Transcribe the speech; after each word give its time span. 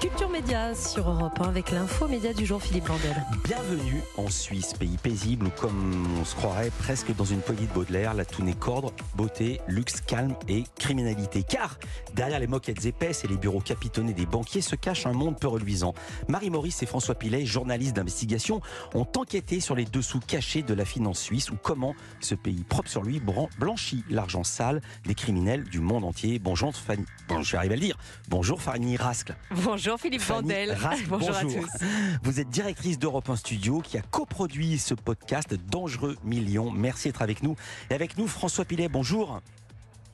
Culture 0.00 0.28
Média 0.28 0.74
sur 0.74 1.08
Europe 1.08 1.40
1 1.40 1.48
avec 1.48 1.70
l'info 1.70 2.06
média 2.06 2.34
du 2.34 2.44
jour 2.44 2.62
Philippe 2.62 2.86
Bandel. 2.86 3.16
Bienvenue 3.44 4.02
en 4.18 4.28
Suisse, 4.28 4.74
pays 4.74 4.98
paisible 4.98 5.46
où 5.46 5.50
comme 5.50 6.18
on 6.20 6.24
se 6.24 6.34
croirait 6.36 6.70
presque 6.80 7.16
dans 7.16 7.24
une 7.24 7.40
poignée 7.40 7.66
de 7.66 7.72
Baudelaire, 7.72 8.12
la 8.12 8.26
tout 8.26 8.42
n'est 8.42 8.52
cordre, 8.52 8.92
beauté, 9.14 9.60
luxe, 9.66 10.02
calme 10.02 10.34
et 10.48 10.64
criminalité. 10.78 11.42
Car 11.42 11.78
derrière 12.14 12.38
les 12.38 12.46
moquettes 12.46 12.84
épaisses 12.84 13.24
et 13.24 13.28
les 13.28 13.38
bureaux 13.38 13.60
capitonnés 13.60 14.12
des 14.12 14.26
banquiers 14.26 14.60
se 14.60 14.76
cache 14.76 15.06
un 15.06 15.12
monde 15.12 15.38
peu 15.40 15.48
reluisant. 15.48 15.94
Marie-Maurice 16.28 16.82
et 16.82 16.86
François 16.86 17.14
Pilet, 17.14 17.46
journalistes 17.46 17.96
d'investigation, 17.96 18.60
ont 18.94 19.06
enquêté 19.16 19.60
sur 19.60 19.74
les 19.74 19.86
dessous 19.86 20.20
cachés 20.20 20.62
de 20.62 20.74
la 20.74 20.84
finance 20.84 21.20
suisse 21.20 21.50
ou 21.50 21.56
comment 21.62 21.94
ce 22.20 22.34
pays 22.34 22.64
propre 22.68 22.90
sur 22.90 23.02
lui 23.02 23.22
blanchit 23.58 24.04
l'argent 24.10 24.44
sale 24.44 24.82
des 25.06 25.14
criminels 25.14 25.64
du 25.64 25.80
monde 25.80 26.04
entier. 26.04 26.38
Bonjour 26.38 26.74
Fanny, 26.76 27.06
bon, 27.28 27.42
je 27.42 27.52
vais 27.52 27.58
arriver 27.58 27.74
à 27.74 27.76
le 27.76 27.82
dire. 27.82 27.98
Bonjour 28.28 28.60
Fanny 28.60 28.96
Rascle. 28.96 29.34
Bonjour 29.50 29.85
Philippe 29.96 30.22
Vandel. 30.22 30.76
bonjour, 31.08 31.36
à 31.36 31.42
tous. 31.42 31.84
Vous 32.24 32.40
êtes 32.40 32.48
directrice 32.48 32.98
d'Europe 32.98 33.30
1 33.30 33.36
Studio 33.36 33.80
qui 33.80 33.96
a 33.96 34.02
coproduit 34.02 34.78
ce 34.78 34.94
podcast 34.94 35.54
Dangereux 35.70 36.16
Millions. 36.24 36.72
Merci 36.72 37.08
d'être 37.08 37.22
avec 37.22 37.44
nous. 37.44 37.54
Et 37.88 37.94
avec 37.94 38.18
nous, 38.18 38.26
François 38.26 38.64
Pilet, 38.64 38.88
bonjour. 38.88 39.40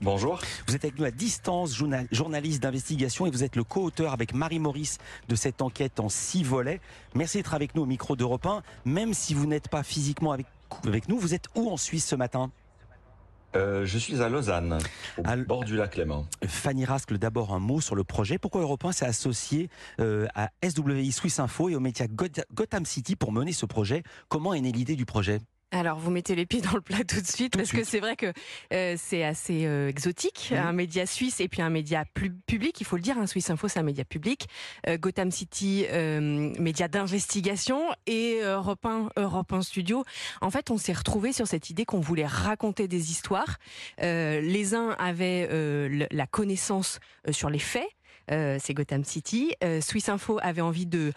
Bonjour. 0.03 0.41
Vous 0.67 0.77
êtes 0.77 0.85
avec 0.85 0.99
nous 0.99 1.07
à 1.07 1.11
distance, 1.11 1.75
journaliste 2.11 2.63
d'investigation, 2.63 3.25
et 3.25 3.31
vous 3.31 3.45
êtes 3.45 3.57
le 3.57 3.65
co-auteur 3.65 4.13
avec 4.13 4.35
Marie 4.35 4.59
Maurice 4.59 4.99
de 5.29 5.35
cette 5.35 5.63
enquête 5.63 6.01
en 6.01 6.11
six 6.11 6.43
volets. 6.43 6.81
Merci 7.15 7.39
d'être 7.39 7.55
avec 7.55 7.75
nous 7.75 7.83
au 7.83 7.87
micro 7.87 8.15
d'Europe 8.15 8.45
1. 8.45 8.63
Même 8.85 9.15
si 9.15 9.33
vous 9.33 9.47
n'êtes 9.47 9.69
pas 9.69 9.83
physiquement 9.83 10.33
avec, 10.33 10.47
avec 10.87 11.09
nous, 11.09 11.19
vous 11.19 11.33
êtes 11.33 11.47
où 11.55 11.71
en 11.71 11.79
Suisse 11.79 12.07
ce 12.07 12.17
matin? 12.17 12.51
Euh, 13.55 13.85
je 13.87 13.99
suis 13.99 14.23
à 14.23 14.29
Lausanne, 14.29 14.79
au 15.19 15.23
bord 15.47 15.65
du 15.65 15.77
lac 15.77 15.97
Léman. 15.97 16.27
Fanny 16.47 16.85
Rascle, 16.85 17.19
d'abord 17.19 17.53
un 17.53 17.59
mot 17.59 17.81
sur 17.81 17.95
le 17.95 18.05
projet. 18.05 18.39
Pourquoi 18.39 18.63
Europe 18.63 18.85
1 18.85 18.93
s'est 18.93 19.07
associé 19.07 19.69
euh, 20.01 20.27
à 20.35 20.51
SWI 20.63 21.13
Swiss 21.13 21.39
Info 21.39 21.69
et 21.69 21.77
au 21.77 21.81
média 21.81 22.07
Gotham 22.09 22.87
City 22.87 23.17
pour 23.17 23.33
mener 23.33 23.53
ce 23.53 23.67
projet? 23.67 24.03
Comment 24.29 24.55
est 24.55 24.61
née 24.61 24.73
l'idée 24.73 24.97
du 24.97 25.07
projet? 25.07 25.41
Alors, 25.75 25.99
vous 25.99 26.11
mettez 26.11 26.35
les 26.35 26.45
pieds 26.45 26.61
dans 26.61 26.75
le 26.75 26.83
plat 26.83 26.99
tout 27.09 27.21
de 27.21 27.27
suite, 27.27 27.57
parce 27.57 27.73
que 27.73 27.83
c'est 27.83 27.99
vrai 27.99 28.15
que 28.15 28.31
euh, 28.75 28.95
c'est 28.99 29.25
assez 29.25 29.65
euh, 29.65 29.89
exotique, 29.89 30.53
un 30.55 30.73
média 30.73 31.07
suisse 31.07 31.41
et 31.41 31.49
puis 31.49 31.63
un 31.63 31.71
média 31.71 32.05
plus 32.13 32.31
public, 32.31 32.79
il 32.81 32.85
faut 32.85 32.97
le 32.97 33.03
dire, 33.03 33.17
un 33.17 33.23
hein, 33.23 33.27
Swiss 33.27 33.49
Info, 33.49 33.69
c'est 33.69 33.79
un 33.79 33.85
média 33.85 34.05
public, 34.05 34.49
euh, 34.87 34.99
Gotham 34.99 35.31
City, 35.31 35.87
média 36.59 36.89
d'investigation, 36.89 37.89
et 38.07 38.41
Europe 38.43 38.85
1, 38.85 39.11
Europe 39.17 39.53
1 39.53 39.63
Studio. 39.63 40.05
En 40.43 40.51
fait, 40.51 40.71
on 40.71 40.77
s'est 40.77 40.93
retrouvé 40.93 41.33
sur 41.33 41.47
cette 41.47 41.71
idée 41.71 41.87
qu'on 41.87 42.01
voulait 42.01 42.27
raconter 42.27 42.87
des 42.87 43.11
histoires. 43.11 43.57
les 43.99 44.75
uns 44.75 44.91
avaient 44.99 45.49
la 46.11 46.27
connaissance 46.27 47.01
sur 47.31 47.49
les 47.49 47.59
faits, 47.59 47.89
c'est 48.29 48.75
Gotham 48.75 49.05
City. 49.05 49.55
Swiss 49.81 50.09
Info 50.09 50.39
avait 50.43 50.61
envie 50.61 50.87
de 50.87 51.13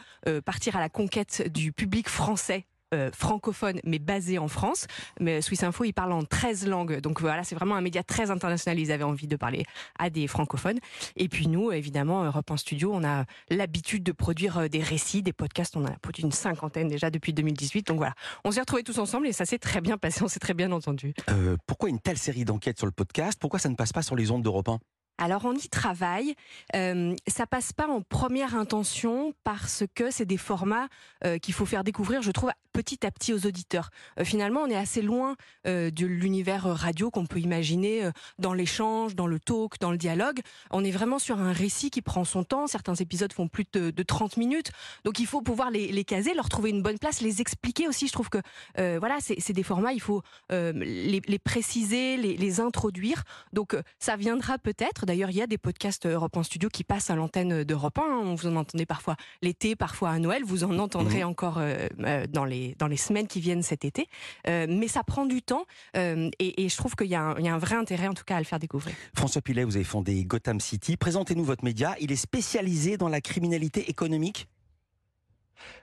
partir 0.45 0.75
à 0.78 0.80
la 0.80 0.90
conquête 0.90 1.52
du 1.52 1.72
public 1.73 2.08
français 2.09 2.66
euh, 2.94 3.09
francophone 3.11 3.80
mais 3.83 4.00
basé 4.00 4.38
en 4.38 4.47
France. 4.47 4.88
Mais 5.19 5.41
Swiss 5.41 5.64
Info, 5.64 5.83
il 5.83 5.94
parle 5.94 6.11
en 6.14 6.23
13 6.23 6.67
langues. 6.67 7.00
Donc 7.00 7.22
voilà, 7.22 7.44
c'est 7.44 7.55
vraiment 7.55 7.75
un 7.75 7.81
média 7.81 8.03
très 8.03 8.31
international. 8.31 8.80
Ils 8.80 8.91
avaient 8.91 9.03
envie 9.03 9.28
de 9.28 9.36
parler 9.36 9.66
à 9.97 10.09
des 10.09 10.28
francophones. 10.28 10.80
Et 11.16 11.28
puis 11.28 11.47
nous, 11.47 11.72
évidemment, 11.72 12.23
Europe 12.23 12.52
en 12.52 12.58
studio, 12.58 12.91
on 12.94 13.03
a 13.03 13.25
l'habitude 13.50 14.03
de 14.03 14.11
produire 14.11 14.58
euh, 14.59 14.67
des 14.67 14.81
récits, 14.81 15.23
des 15.23 15.33
podcasts. 15.33 15.75
On 15.75 15.86
a 15.86 15.91
produit 15.91 16.23
une 16.23 16.31
cinquantaine 16.31 16.88
déjà 16.88 17.09
depuis 17.09 17.33
2018. 17.33 17.88
Donc 17.88 17.97
voilà, 17.97 18.13
on 18.44 18.52
s'est 18.52 18.59
retrouvés 18.59 18.83
tous 18.83 19.00
ensemble 19.00 19.28
et 19.28 19.33
ça 19.33 19.45
s'est 19.45 19.59
très 19.59 19.81
bien 19.81 19.97
passé. 19.97 20.23
On 20.23 20.28
s'est 20.28 20.39
très 20.39 20.53
bien 20.53 20.72
entendu. 20.72 21.13
Euh, 21.30 21.58
pourquoi 21.67 21.89
une 21.89 22.00
telle 22.00 22.17
série 22.17 22.45
d'enquêtes 22.45 22.78
sur 22.78 22.88
le 22.88 22.91
podcast? 22.91 23.39
Pourquoi 23.39 23.59
ça 23.59 23.69
ne 23.69 23.75
passe 23.75 23.94
pas 23.94 24.02
sur 24.02 24.16
les 24.16 24.31
ondes 24.31 24.44
d'Europe 24.44 24.69
1 24.69 24.80
alors 25.17 25.45
on 25.45 25.53
y 25.53 25.69
travaille. 25.69 26.36
Euh, 26.75 27.16
ça 27.28 27.45
passe 27.47 27.72
pas 27.72 27.88
en 27.88 28.02
première 28.02 28.56
intention 28.56 29.33
parce 29.44 29.83
que 29.95 30.11
c'est 30.11 30.25
des 30.25 30.38
formats 30.38 30.88
euh, 31.23 31.38
qu'il 31.38 31.53
faut 31.53 31.66
faire 31.66 31.83
découvrir, 31.83 32.22
je 32.22 32.31
trouve, 32.31 32.52
petit 32.76 33.06
à 33.06 33.12
petit 33.12 33.34
aux 33.34 33.45
auditeurs. 33.45 33.90
Euh, 34.20 34.26
finalement, 34.26 34.62
on 34.62 34.68
est 34.68 34.76
assez 34.76 35.02
loin 35.02 35.36
euh, 35.68 35.91
de 35.91 36.06
l'univers 36.06 36.66
radio 36.66 37.09
qu'on 37.09 37.25
peut 37.25 37.40
imaginer 37.40 38.09
dans 38.40 38.53
l'échange, 38.53 39.16
dans 39.16 39.28
le 39.28 39.40
talk, 39.40 39.80
dans 39.80 39.91
le 39.91 39.97
dialogue. 39.97 40.40
On 40.72 40.84
est 40.84 40.91
vraiment 40.91 41.19
sur 41.19 41.40
un 41.40 41.53
récit 41.53 41.90
qui 41.90 42.02
prend 42.02 42.25
son 42.25 42.44
temps. 42.44 42.68
Certains 42.68 42.96
épisodes 42.96 43.31
font 43.31 43.47
plus 43.47 43.66
de, 43.74 43.91
de 43.91 44.03
30 44.03 44.38
minutes, 44.38 44.72
donc 45.03 45.19
il 45.19 45.28
faut 45.28 45.41
pouvoir 45.41 45.72
les, 45.72 45.91
les, 45.91 46.03
caser, 46.03 46.34
leur 46.34 46.50
trouver 46.50 46.69
une 46.69 46.81
bonne 46.81 47.00
place, 47.00 47.22
les 47.22 47.41
expliquer 47.41 47.88
aussi. 47.88 48.08
Je 48.08 48.13
trouve 48.13 48.30
que 48.30 48.40
voilà, 48.75 49.18
c'est 49.19 49.53
des 49.53 49.63
formats, 49.63 49.94
il 49.94 50.02
faut 50.02 50.22
les, 50.50 51.22
les, 51.25 51.40
préciser, 51.40 52.18
les, 52.18 52.36
les 52.38 52.59
introduire. 52.59 53.24
Donc 53.53 53.75
ça 54.00 54.16
viendra 54.16 54.57
peut-être 54.57 55.06
D'ailleurs, 55.06 55.30
il 55.30 55.38
y 55.38 55.42
a 55.42 55.47
des 55.47 55.57
podcasts 55.57 56.06
Europe 56.06 56.36
en 56.38 56.44
studio 56.44 56.69
qui 56.69 56.84
passent 56.84 57.09
à 57.09 57.16
l'antenne 57.16 57.63
d'Europe 57.63 58.00
1. 58.00 58.02
On 58.02 58.36
vous 58.36 58.47
en 58.47 58.56
entendez 58.56 58.86
parfois 58.86 59.16
l'été, 59.42 59.75
parfois 59.75 60.09
à 60.09 60.19
Noël. 60.19 60.44
Vous 60.44 60.63
en 60.63 60.80
entendrez 60.80 61.19
mhm. 61.19 61.30
encore 61.30 61.57
euh, 61.57 61.88
euh, 62.02 62.25
dans 62.28 62.46
les 62.46 62.65
dans 62.80 62.88
les 62.88 62.98
semaines 62.98 63.28
qui 63.28 63.40
viennent 63.40 63.62
cet 63.62 63.86
été. 63.86 64.08
Euh, 64.48 64.66
mais 64.70 64.88
ça 64.88 65.03
prend 65.03 65.26
du 65.26 65.42
temps 65.42 65.66
et, 65.96 66.70
je 66.70 66.78
trouve 66.78 66.96
qu'il 66.96 67.08
y, 67.08 67.16
a 67.16 67.36
un 67.36 67.58
vrai 67.58 67.76
intérêt 67.76 68.08
en 68.08 68.14
tout 68.14 68.24
cas 68.24 68.38
à 68.38 68.40
le 68.40 68.46
faire 68.46 68.59
découvrir. 68.59 68.96
François 69.14 69.42
Pilet, 69.42 69.64
vous 69.64 69.76
avez 69.76 69.86
fondé 69.86 70.26
Gotham 70.26 70.59
City. 70.59 70.98
Présentez-nous 70.98 71.44
votre 71.44 71.64
média. 71.64 71.96
Il 72.00 72.12
est 72.12 72.18
spécialisé 72.18 72.98
dans 72.98 73.09
la 73.09 73.22
criminalité 73.22 73.90
économique. 73.90 74.48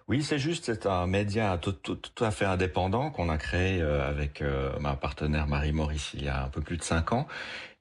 Oui, 0.09 0.23
c'est 0.23 0.39
juste, 0.39 0.67
c'est 0.67 0.87
un 0.87 1.07
média 1.07 1.59
tout, 1.59 1.77
à 2.21 2.31
fait 2.31 2.45
indépendant 2.45 3.11
qu'on 3.11 3.29
a 3.29 3.39
créé 3.39 3.81
avec 3.81 4.43
ma 4.81 4.97
partenaire 4.97 5.47
Marie 5.47 5.73
Maurice 5.73 6.11
il 6.15 6.25
y 6.25 6.29
a 6.29 6.45
un 6.45 6.49
peu 6.49 6.61
plus 6.61 6.77
de 6.77 6.83
cinq 6.83 7.13
ans 7.13 7.27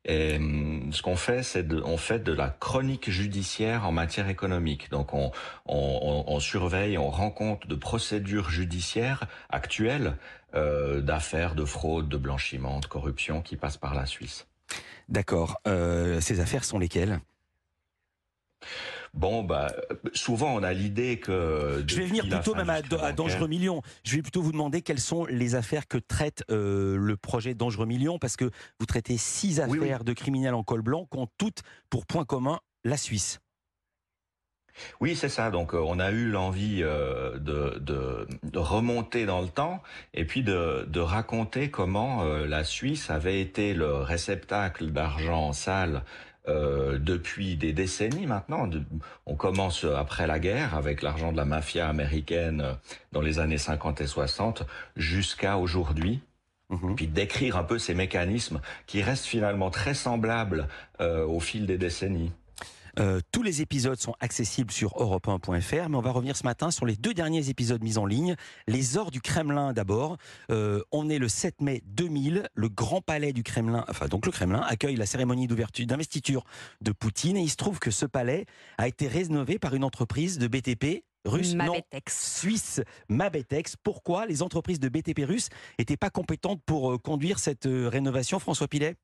et 0.06 0.38
hum, 0.38 0.92
ce 0.92 1.02
qu'on 1.02 1.16
fait, 1.16 1.44
c'est 1.44 1.68
de, 1.68 1.82
on 1.86 1.98
fait 1.98 2.20
de 2.20 2.34
la 2.34 2.50
chronique 2.50 3.10
judiciaire 3.10 3.86
en 3.88 3.92
matière 3.92 4.30
économique. 4.30 4.90
Donc 4.90 5.14
on, 5.14 5.32
on, 5.66 6.24
on 6.28 6.40
surveille, 6.40 6.98
on 6.98 7.10
rend 7.10 7.32
compte 7.32 7.68
de 7.68 7.76
procédures 7.76 8.50
judiciaires 8.50 9.26
actuelles 9.50 10.18
euh, 10.56 11.02
d'affaires 11.02 11.56
de 11.56 11.66
fraude, 11.66 12.10
de 12.10 12.18
blanchiment, 12.18 12.80
de 12.80 12.86
corruption 12.86 13.42
qui 13.42 13.56
passent 13.56 13.78
par 13.78 13.94
la 13.94 14.06
Suisse. 14.06 14.48
D'accord. 15.08 15.60
Euh, 15.68 16.22
ces 16.22 16.40
affaires 16.40 16.64
sont 16.64 16.80
lesquelles? 16.80 17.20
Bon, 19.14 19.44
bah, 19.44 19.74
souvent 20.14 20.56
on 20.56 20.64
a 20.64 20.72
l'idée 20.72 21.20
que. 21.20 21.84
Je 21.86 21.96
vais 21.98 22.06
venir 22.06 22.28
plutôt 22.28 22.56
même 22.56 22.70
à, 22.70 22.82
Dangereux 22.82 23.48
Millions. 23.48 23.82
Je 24.04 24.16
vais 24.16 24.22
plutôt 24.22 24.42
vous 24.42 24.54
demander 24.54 24.82
quelles 24.82 25.02
sont 25.02 25.26
les 25.26 25.56
affaires 25.56 25.88
que 25.88 25.98
traite 25.98 26.44
euh, 26.50 26.96
le 26.98 27.18
projet 27.18 27.54
Dangereux 27.54 27.86
Millions, 27.86 28.20
parce 28.20 28.38
que 28.38 28.50
vous 28.80 28.86
traitez 28.86 29.18
six 29.18 29.60
affaires 29.60 30.04
de 30.06 30.14
criminels 30.14 30.54
en 30.54 30.64
col 30.64 30.82
blanc 30.82 31.08
qui 31.12 31.18
ont 31.18 31.28
toutes 31.38 31.62
pour 31.90 32.06
point 32.06 32.24
commun 32.24 32.60
la 32.86 32.96
Suisse. 32.96 33.40
Oui, 35.02 35.18
c'est 35.18 35.30
ça. 35.30 35.52
Donc, 35.52 35.74
euh, 35.74 35.84
on 35.86 36.00
a 36.00 36.12
eu 36.12 36.30
l'envie 36.30 36.82
euh, 36.82 37.38
de, 37.38 37.78
de, 37.80 38.26
de, 38.44 38.60
remonter 38.60 39.26
dans 39.26 39.42
le 39.42 39.50
temps 39.50 39.84
et 40.14 40.24
puis 40.24 40.44
de, 40.44 40.86
de 40.88 41.00
raconter 41.02 41.70
comment 41.70 42.24
la 42.24 42.64
Suisse 42.64 43.10
avait 43.10 43.42
été 43.42 43.74
le 43.74 43.96
réceptacle 43.96 44.92
d'argent 44.92 45.52
sale 45.52 46.04
euh, 46.48 46.98
depuis 46.98 47.56
des 47.56 47.72
décennies 47.72 48.26
maintenant. 48.26 48.68
on 49.28 49.36
commence 49.36 49.84
après 49.86 50.26
la 50.26 50.40
guerre 50.40 50.76
avec 50.76 51.04
l'argent 51.04 51.32
de 51.32 51.38
la 51.38 51.46
mafia 51.46 51.88
américaine 51.88 52.62
euh, 52.62 52.74
dans 53.12 53.22
les 53.22 53.38
années 53.38 53.60
50 53.60 54.02
et 54.02 54.08
60 54.08 54.64
jusqu'à 54.96 55.58
aujourd'hui. 55.58 56.22
Mhm. 56.72 56.96
Puis 56.96 57.06
décrire 57.06 57.58
un 57.58 57.64
peu 57.64 57.78
ces 57.78 57.94
mécanismes 57.94 58.60
qui 58.88 59.04
restent 59.04 59.26
finalement 59.26 59.70
très 59.70 59.94
semblables 59.94 60.68
euh, 61.00 61.26
au 61.26 61.40
fil 61.40 61.68
des 61.68 61.78
décennies. 61.78 62.32
Euh, 63.00 63.20
tous 63.32 63.44
les 63.44 63.62
épisodes 63.62 64.00
sont 64.00 64.16
accessibles 64.20 64.72
sur 64.72 64.92
europe1.fr, 64.98 65.90
mais 65.90 65.98
on 65.98 66.02
va 66.02 66.12
revenir 66.12 66.36
ce 66.36 66.44
matin 66.44 66.72
sur 66.72 66.86
les 66.86 66.96
deux 66.96 67.14
derniers 67.14 67.50
épisodes 67.50 67.84
mis 67.84 67.98
en 67.98 68.06
ligne. 68.06 68.36
Les 68.68 68.98
ors 68.98 69.12
du 69.12 69.22
Kremlin 69.22 69.74
d'abord. 69.74 70.18
Euh, 70.50 70.82
on 70.92 71.10
est 71.10 71.20
le 71.20 71.28
7 71.28 71.62
mai 71.62 71.82
2000. 71.86 72.50
Le 72.54 72.70
Grand 72.70 73.02
Palais 73.02 73.34
du 73.34 73.44
Kremlin, 73.44 73.86
enfin 73.90 74.08
donc 74.08 74.26
le 74.26 74.32
Kremlin, 74.32 74.62
accueille 74.62 74.96
la 74.96 75.06
cérémonie 75.06 75.48
d'ouverture 75.48 75.86
d'investiture 75.86 76.44
de 76.82 76.92
Poutine. 76.92 77.38
Et 77.38 77.42
il 77.42 77.50
se 77.50 77.56
trouve 77.56 77.80
que 77.80 77.92
ce 77.92 78.06
palais 78.06 78.46
a 78.78 78.88
été 78.88 79.08
rénové 79.08 79.60
par 79.60 79.76
une 79.76 79.84
entreprise 79.84 80.38
de 80.38 80.48
BTP 80.48 81.04
russe, 81.26 81.54
Mabetex. 81.54 82.40
suisse, 82.40 82.82
Mabetex. 83.10 83.76
Pourquoi 83.84 84.26
les 84.26 84.42
entreprises 84.42 84.80
de 84.80 84.90
BTP 84.90 85.24
russes 85.26 85.50
n'étaient 85.78 85.98
pas 85.98 86.10
compétentes 86.10 86.62
pour 86.66 86.92
euh, 86.92 86.98
conduire 86.98 87.40
cette 87.40 87.68
rénovation, 87.68 88.40
François 88.40 88.68
Pilet? 88.68 88.96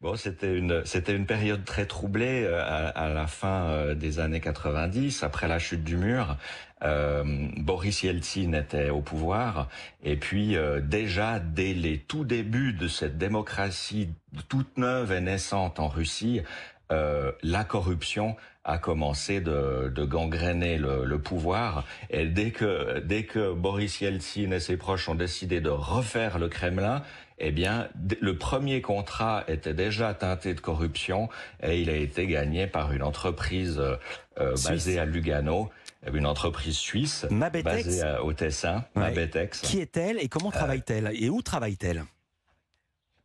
Bon, 0.00 0.16
c'était 0.16 0.56
une 0.56 0.84
c'était 0.84 1.14
une 1.14 1.26
période 1.26 1.64
très 1.64 1.86
troublée 1.86 2.44
euh, 2.44 2.62
à, 2.94 3.08
la 3.08 3.26
fin 3.26 3.66
euh, 3.66 3.94
des 3.94 4.20
années 4.20 4.40
90, 4.40 5.22
après 5.22 5.48
la 5.48 5.58
chute 5.58 5.84
du 5.84 5.96
mur. 5.96 6.36
Euh, 6.82 7.24
Boris 7.56 8.02
Yeltsin 8.02 8.52
était 8.52 8.90
au 8.90 9.00
pouvoir, 9.00 9.68
et 10.04 10.16
puis 10.16 10.56
déjà 10.82 11.38
dès 11.38 11.72
les 11.72 11.98
tout 11.98 12.24
débuts 12.24 12.74
de 12.74 12.86
cette 12.86 13.16
démocratie 13.16 14.10
toute 14.48 14.76
neuve 14.76 15.10
et 15.12 15.22
naissante 15.22 15.80
en 15.80 15.88
Russie, 15.88 16.42
la 16.90 17.64
corruption 17.64 18.36
a 18.64 18.78
commencé 18.78 19.40
de, 19.40 19.92
de 19.94 20.04
gangréner 20.04 20.76
le, 20.76 21.04
le, 21.04 21.18
pouvoir. 21.18 21.84
Et 22.10 22.26
dès 22.26 22.50
que, 22.50 22.98
dès 22.98 23.22
que 23.22 23.52
Boris 23.52 24.00
Yeltsin 24.00 24.50
et 24.50 24.60
ses 24.60 24.76
proches 24.76 25.08
ont 25.08 25.14
décidé 25.14 25.60
de 25.60 25.70
refaire 25.70 26.38
le 26.38 26.48
Kremlin, 26.48 27.02
eh 27.38 27.52
bien, 27.52 27.88
le 28.20 28.38
premier 28.38 28.80
contrat 28.80 29.44
était 29.46 29.74
déjà 29.74 30.14
teinté 30.14 30.54
de 30.54 30.60
corruption 30.60 31.28
et 31.62 31.80
il 31.80 31.90
a 31.90 31.96
été 31.96 32.26
gagné 32.26 32.66
par 32.66 32.92
une 32.92 33.02
entreprise 33.02 33.78
euh, 33.78 34.54
basée 34.64 34.98
à 34.98 35.04
Lugano 35.04 35.70
une 36.12 36.26
entreprise 36.26 36.76
suisse 36.76 37.26
basée 37.64 38.02
au 38.22 38.32
Tessin, 38.32 38.84
Mabetex. 38.94 39.60
Qui 39.60 39.80
est-elle 39.80 40.18
et 40.20 40.28
comment 40.28 40.50
euh, 40.50 40.52
travaille-t-elle 40.52 41.10
et 41.12 41.28
où 41.30 41.42
travaille-t-elle? 41.42 42.04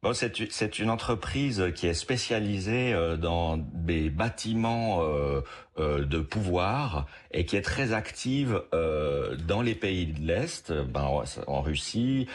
Bon, 0.03 0.13
c'est 0.15 0.80
une 0.80 0.89
entreprise 0.89 1.63
qui 1.75 1.86
est 1.86 1.94
spécialisée 1.94 2.92
euh, 2.92 3.18
dans 3.18 3.57
des 3.57 4.09
bâtiments 4.09 5.03
euh, 5.03 5.42
euh, 5.77 6.03
de 6.06 6.18
pouvoir 6.18 7.06
et 7.30 7.45
qui 7.45 7.56
est 7.56 7.62
très 7.62 7.94
active 7.94 8.63
dans 8.74 9.62
les 9.62 9.75
pays 9.75 10.07
de 10.07 10.19
l'Est, 10.25 10.71
ben, 10.71 11.07
en 11.45 11.62
Russie 11.62 12.27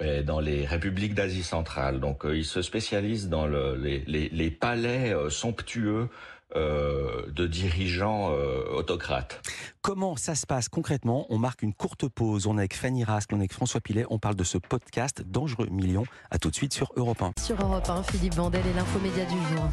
et 0.00 0.22
dans 0.24 0.40
les 0.40 0.66
républiques 0.66 1.14
d'Asie 1.14 1.44
centrale. 1.44 2.00
Donc, 2.00 2.24
ils 2.24 2.44
se 2.44 2.62
spécialisent 2.62 3.28
dans 3.28 3.46
le, 3.46 3.76
les, 3.76 4.02
les, 4.08 4.28
les, 4.28 4.50
palais 4.50 5.14
somptueux 5.30 6.08
euh, 6.54 7.26
de 7.32 7.46
dirigeants 7.46 8.30
euh, 8.30 8.70
autocrates. 8.72 9.42
Comment 9.82 10.16
ça 10.16 10.36
se 10.36 10.46
passe 10.46 10.68
concrètement? 10.68 11.26
On 11.28 11.38
marque 11.38 11.62
une 11.62 11.74
courte 11.74 12.08
pause. 12.08 12.46
On 12.46 12.56
est 12.56 12.60
avec 12.60 12.74
Fanny 12.76 13.02
Rask, 13.02 13.30
on 13.32 13.36
est 13.36 13.40
avec 13.40 13.52
François 13.52 13.80
Pilet. 13.80 14.04
On 14.10 14.20
parle 14.20 14.36
de 14.36 14.44
ce 14.44 14.56
podcast 14.56 15.22
Dangereux 15.26 15.66
Millions. 15.70 16.06
À 16.30 16.38
tout 16.38 16.50
de 16.50 16.54
suite 16.54 16.72
sur 16.72 16.92
Europe 16.94 17.20
1. 17.20 17.32
Sur 17.40 17.60
Europe 17.60 17.88
1, 17.88 18.04
Philippe 18.04 18.36
Bandel 18.36 18.64
et 18.64 18.72
l'infomédia 18.74 19.24
du 19.24 19.34
jour. 19.54 19.68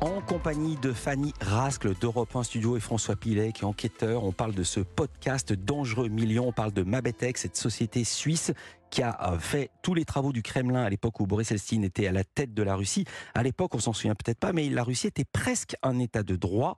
En 0.00 0.22
compagnie 0.22 0.76
de 0.76 0.92
Fanny 0.92 1.34
Rascle 1.40 1.94
d'Europe 1.98 2.34
1 2.34 2.42
Studio 2.42 2.76
et 2.76 2.80
François 2.80 3.16
Pilet 3.16 3.52
qui 3.52 3.62
est 3.62 3.66
enquêteur, 3.66 4.24
on 4.24 4.32
parle 4.32 4.54
de 4.54 4.62
ce 4.62 4.80
podcast 4.80 5.52
Dangereux 5.52 6.08
Millions, 6.08 6.48
on 6.48 6.52
parle 6.52 6.72
de 6.72 6.82
Mabetex, 6.82 7.42
cette 7.42 7.56
société 7.56 8.04
suisse 8.04 8.52
qui 8.94 9.02
a 9.02 9.32
euh, 9.32 9.38
fait 9.40 9.72
tous 9.82 9.92
les 9.92 10.04
travaux 10.04 10.32
du 10.32 10.40
Kremlin 10.40 10.84
à 10.84 10.88
l'époque 10.88 11.18
où 11.18 11.26
Boris 11.26 11.50
Elstine 11.50 11.82
était 11.82 12.06
à 12.06 12.12
la 12.12 12.22
tête 12.22 12.54
de 12.54 12.62
la 12.62 12.76
Russie. 12.76 13.04
À 13.34 13.42
l'époque, 13.42 13.74
on 13.74 13.80
s'en 13.80 13.92
souvient 13.92 14.14
peut-être 14.14 14.38
pas, 14.38 14.52
mais 14.52 14.70
la 14.70 14.84
Russie 14.84 15.08
était 15.08 15.24
presque 15.24 15.74
un 15.82 15.98
État 15.98 16.22
de 16.22 16.36
droit. 16.36 16.76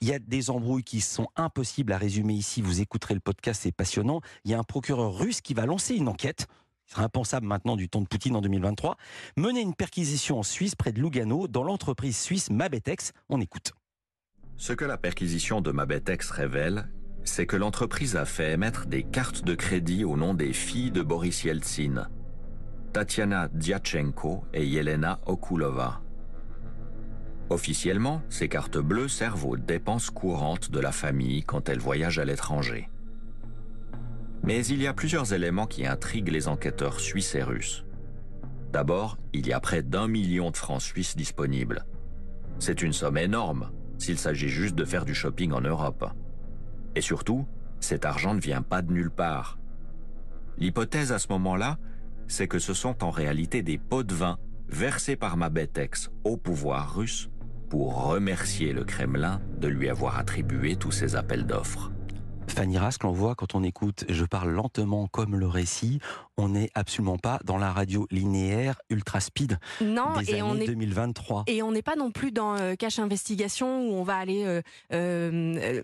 Il 0.00 0.08
y 0.08 0.12
a 0.12 0.18
des 0.18 0.50
embrouilles 0.50 0.82
qui 0.82 1.00
sont 1.00 1.28
impossibles 1.36 1.92
à 1.92 1.98
résumer 1.98 2.34
ici. 2.34 2.62
Vous 2.62 2.80
écouterez 2.80 3.14
le 3.14 3.20
podcast, 3.20 3.60
c'est 3.62 3.70
passionnant. 3.70 4.20
Il 4.44 4.50
y 4.50 4.54
a 4.54 4.58
un 4.58 4.64
procureur 4.64 5.16
russe 5.16 5.40
qui 5.40 5.54
va 5.54 5.64
lancer 5.64 5.94
une 5.94 6.08
enquête. 6.08 6.48
C'est 6.86 6.98
impensable 6.98 7.46
maintenant 7.46 7.76
du 7.76 7.88
temps 7.88 8.00
de 8.00 8.08
Poutine 8.08 8.34
en 8.34 8.40
2023. 8.40 8.96
Mener 9.36 9.60
une 9.60 9.76
perquisition 9.76 10.40
en 10.40 10.42
Suisse 10.42 10.74
près 10.74 10.90
de 10.90 11.00
Lugano 11.00 11.46
dans 11.46 11.62
l'entreprise 11.62 12.18
suisse 12.18 12.50
Mabetex. 12.50 13.12
On 13.28 13.40
écoute. 13.40 13.72
Ce 14.56 14.72
que 14.72 14.84
la 14.84 14.98
perquisition 14.98 15.60
de 15.60 15.70
Mabetex 15.70 16.28
révèle, 16.30 16.88
c'est 17.24 17.46
que 17.46 17.56
l'entreprise 17.56 18.16
a 18.16 18.24
fait 18.24 18.52
émettre 18.52 18.86
des 18.86 19.02
cartes 19.02 19.44
de 19.44 19.54
crédit 19.54 20.04
au 20.04 20.16
nom 20.16 20.34
des 20.34 20.52
filles 20.52 20.90
de 20.90 21.02
Boris 21.02 21.44
Yeltsin, 21.44 22.08
Tatiana 22.92 23.48
Diachenko 23.48 24.44
et 24.52 24.66
Yelena 24.66 25.20
Okulova. 25.26 26.00
Officiellement, 27.50 28.22
ces 28.28 28.48
cartes 28.48 28.78
bleues 28.78 29.08
servent 29.08 29.46
aux 29.46 29.56
dépenses 29.56 30.10
courantes 30.10 30.70
de 30.70 30.80
la 30.80 30.92
famille 30.92 31.42
quand 31.44 31.68
elle 31.68 31.78
voyage 31.78 32.18
à 32.18 32.24
l'étranger. 32.24 32.88
Mais 34.42 34.64
il 34.66 34.82
y 34.82 34.86
a 34.86 34.94
plusieurs 34.94 35.32
éléments 35.32 35.66
qui 35.66 35.86
intriguent 35.86 36.30
les 36.30 36.48
enquêteurs 36.48 36.98
suisses 36.98 37.34
et 37.34 37.42
russes. 37.42 37.84
D'abord, 38.72 39.18
il 39.32 39.46
y 39.46 39.52
a 39.52 39.60
près 39.60 39.82
d'un 39.82 40.08
million 40.08 40.50
de 40.50 40.56
francs 40.56 40.80
suisses 40.80 41.16
disponibles. 41.16 41.84
C'est 42.58 42.82
une 42.82 42.92
somme 42.92 43.18
énorme 43.18 43.70
s'il 43.98 44.18
s'agit 44.18 44.48
juste 44.48 44.74
de 44.74 44.84
faire 44.84 45.04
du 45.04 45.14
shopping 45.14 45.52
en 45.52 45.60
Europe. 45.60 46.10
Et 46.94 47.00
surtout, 47.00 47.46
cet 47.80 48.04
argent 48.04 48.34
ne 48.34 48.40
vient 48.40 48.62
pas 48.62 48.82
de 48.82 48.92
nulle 48.92 49.10
part. 49.10 49.58
L'hypothèse 50.58 51.12
à 51.12 51.18
ce 51.18 51.28
moment-là, 51.30 51.78
c'est 52.28 52.48
que 52.48 52.58
ce 52.58 52.74
sont 52.74 53.02
en 53.04 53.10
réalité 53.10 53.62
des 53.62 53.78
pots 53.78 54.02
de 54.02 54.14
vin 54.14 54.38
versés 54.68 55.16
par 55.16 55.36
Mabetex 55.36 56.10
au 56.24 56.36
pouvoir 56.36 56.94
russe 56.94 57.28
pour 57.68 58.04
remercier 58.04 58.72
le 58.72 58.84
Kremlin 58.84 59.40
de 59.58 59.68
lui 59.68 59.88
avoir 59.88 60.18
attribué 60.18 60.76
tous 60.76 60.92
ces 60.92 61.16
appels 61.16 61.46
d'offres. 61.46 61.90
Fanny 62.48 62.76
Rask, 62.76 63.04
on 63.04 63.12
voit 63.12 63.34
quand 63.34 63.54
on 63.54 63.62
écoute 63.62 64.04
Je 64.08 64.24
parle 64.24 64.50
lentement 64.50 65.06
comme 65.06 65.36
le 65.36 65.46
récit, 65.46 66.00
on 66.42 66.48
n'est 66.48 66.70
absolument 66.74 67.18
pas 67.18 67.38
dans 67.44 67.56
la 67.56 67.72
radio 67.72 68.06
linéaire 68.10 68.80
ultra 68.90 69.20
speed 69.20 69.58
non, 69.80 70.18
des 70.18 70.30
et 70.30 70.34
années 70.34 70.42
on 70.42 70.56
est, 70.56 70.66
2023. 70.66 71.44
Et 71.46 71.62
on 71.62 71.70
n'est 71.70 71.82
pas 71.82 71.94
non 71.94 72.10
plus 72.10 72.32
dans 72.32 72.56
euh, 72.56 72.74
cache 72.74 72.98
investigation 72.98 73.88
où 73.88 73.94
on 73.94 74.02
va 74.02 74.16
aller 74.16 74.44
euh, 74.44 74.60
euh, 74.92 75.80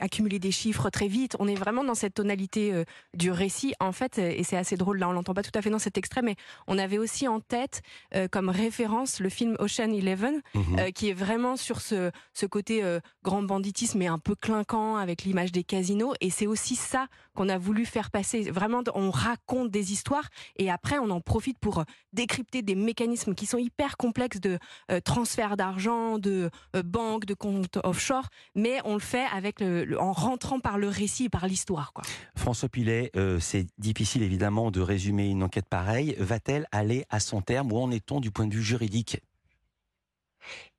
accumuler 0.00 0.38
des 0.38 0.52
chiffres 0.52 0.88
très 0.88 1.06
vite. 1.06 1.36
On 1.38 1.48
est 1.48 1.54
vraiment 1.54 1.84
dans 1.84 1.94
cette 1.94 2.14
tonalité 2.14 2.84
du 3.14 3.30
récit. 3.30 3.74
En 3.78 3.92
fait, 3.92 4.18
et 4.18 4.42
c'est 4.42 4.56
assez 4.56 4.76
drôle, 4.76 4.98
là 4.98 5.08
on 5.08 5.12
l'entend 5.12 5.34
pas 5.34 5.42
tout 5.42 5.50
à 5.54 5.62
fait 5.62 5.70
dans 5.70 5.78
cet 5.78 5.98
extrait, 5.98 6.22
mais 6.22 6.36
on 6.66 6.78
avait 6.78 6.98
aussi 6.98 7.28
en 7.28 7.40
tête 7.40 7.82
comme 8.30 8.48
référence 8.48 9.20
le 9.20 9.28
film 9.28 9.56
Ocean 9.58 9.92
Eleven, 9.92 10.40
mhm. 10.54 10.92
qui 10.92 11.10
est 11.10 11.14
vraiment 11.14 11.56
sur 11.56 11.80
ce, 11.80 12.10
ce 12.32 12.46
côté 12.46 12.82
grand 13.22 13.42
banditisme 13.42 13.98
mais 13.98 14.06
un 14.06 14.18
peu 14.18 14.34
clinquant 14.34 14.96
avec 14.96 15.24
l'image 15.24 15.52
des 15.52 15.64
casinos. 15.64 16.14
Et 16.20 16.30
c'est 16.30 16.46
aussi 16.46 16.76
ça 16.76 17.06
qu'on 17.34 17.48
a 17.48 17.58
voulu 17.58 17.84
faire 17.84 18.10
passer. 18.10 18.50
Vraiment, 18.50 18.82
on 18.94 19.10
raconte 19.10 19.70
des 19.70 19.89
histoires 19.92 20.28
et 20.56 20.70
après, 20.70 20.98
on 20.98 21.10
en 21.10 21.20
profite 21.20 21.58
pour 21.58 21.78
euh, 21.78 21.84
décrypter 22.12 22.62
des 22.62 22.74
mécanismes 22.74 23.34
qui 23.34 23.46
sont 23.46 23.58
hyper 23.58 23.96
complexes 23.96 24.40
de 24.40 24.58
euh, 24.90 25.00
transfert 25.00 25.56
d'argent, 25.56 26.18
de 26.18 26.50
euh, 26.76 26.82
banque, 26.82 27.24
de 27.24 27.34
compte 27.34 27.78
offshore, 27.84 28.28
mais 28.54 28.78
on 28.84 28.94
le 28.94 29.00
fait 29.00 29.26
avec 29.32 29.60
le, 29.60 29.98
en 30.00 30.12
rentrant 30.12 30.60
par 30.60 30.78
le 30.78 30.88
récit, 30.88 31.28
par 31.28 31.46
l'histoire. 31.46 31.92
Quoi. 31.92 32.04
François 32.36 32.68
Pilet, 32.68 33.10
c'est 33.40 33.66
difficile 33.78 34.22
évidemment 34.22 34.70
de 34.70 34.80
résumer 34.80 35.28
une 35.28 35.42
enquête 35.42 35.68
pareille. 35.68 36.14
Va-t-elle 36.18 36.66
aller 36.72 37.04
à 37.10 37.20
son 37.20 37.42
terme? 37.42 37.72
Où 37.72 37.78
en 37.78 37.90
est-on 37.90 38.20
du 38.20 38.30
point 38.30 38.46
de 38.46 38.54
vue 38.54 38.62
juridique? 38.62 39.20